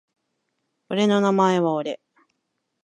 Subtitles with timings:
[0.89, 1.99] 俺の名前は俺